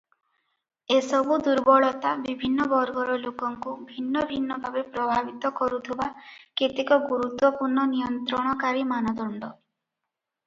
ଏସବୁ 0.93 1.35
ଦୁର୍ବଳତା 1.47 2.13
ବିଭିନ୍ନ 2.21 2.65
ବର୍ଗର 2.71 3.17
ଲୋକଙ୍କୁ 3.25 3.73
ଭିନ୍ନ 3.91 4.23
ଭିନ୍ନ 4.31 4.57
ଭାବେ 4.63 4.83
ପ୍ରଭାବିତ 4.95 5.51
କରୁଥିବା 5.59 6.07
କେତେକ 6.63 6.99
ଗୁରୁତ୍ୱପୂର୍ଣ୍ଣ 7.11 7.85
ନିୟନ୍ତ୍ରଣକାରୀ 7.93 8.83
ମାନଦଣ୍ଡ। 8.95 9.51